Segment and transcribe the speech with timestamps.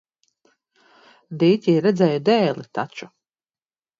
[1.43, 3.11] Dīķī redzēju dēli taču.